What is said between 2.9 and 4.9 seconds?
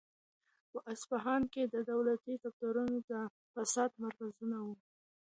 د فساد مرکزونه وو.